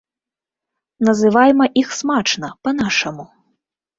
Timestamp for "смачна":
1.99-2.47